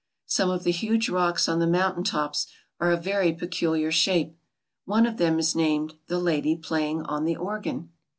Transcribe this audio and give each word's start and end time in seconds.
Some 0.25 0.49
of 0.49 0.63
the 0.63 0.71
huge 0.71 1.09
rocks 1.09 1.47
on 1.47 1.59
the 1.59 1.67
mountain 1.67 2.03
tops 2.03 2.47
are 2.79 2.91
of 2.91 3.03
very 3.03 3.33
peculiar 3.33 3.91
shape. 3.91 4.35
One 4.85 5.05
of 5.05 5.17
them 5.17 5.37
is 5.37 5.55
named, 5.55 5.93
'The 6.07 6.17
Lady 6.17 6.55
Playing 6.57 7.03
on 7.03 7.23
the 7.23 7.35
Organ.' 7.35 7.91